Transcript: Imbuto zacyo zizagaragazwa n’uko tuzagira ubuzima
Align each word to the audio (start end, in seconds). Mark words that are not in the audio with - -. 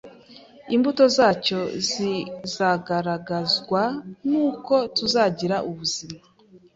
Imbuto 0.75 1.03
zacyo 1.17 1.59
zizagaragazwa 1.87 3.81
n’uko 4.29 4.73
tuzagira 4.95 5.57
ubuzima 5.69 6.19